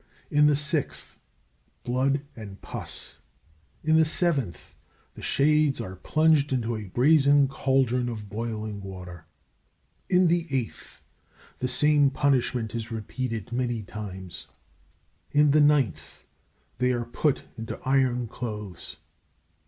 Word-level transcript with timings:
In 0.31 0.47
the 0.47 0.55
sixth, 0.55 1.19
blood 1.83 2.21
and 2.35 2.59
pus. 2.59 3.19
In 3.83 3.97
the 3.97 4.03
seventh, 4.03 4.73
the 5.13 5.21
shades 5.21 5.79
are 5.79 5.95
plunged 5.95 6.51
into 6.51 6.75
a 6.75 6.85
brazen 6.87 7.47
cauldron 7.47 8.09
(of 8.09 8.27
boiling 8.27 8.81
water). 8.81 9.25
In 10.09 10.25
the 10.25 10.47
eighth, 10.49 11.03
the 11.59 11.67
same 11.67 12.09
punishment 12.09 12.73
is 12.73 12.89
repeated 12.91 13.51
many 13.51 13.83
times. 13.83 14.47
In 15.33 15.51
the 15.51 15.61
ninth, 15.61 16.23
they 16.79 16.91
are 16.93 17.05
put 17.05 17.43
into 17.55 17.79
iron 17.85 18.27
clothes. 18.27 18.97